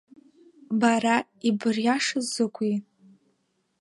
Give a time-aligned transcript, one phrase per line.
[0.79, 1.15] Бара,
[1.47, 2.75] ибыриашаз закәи?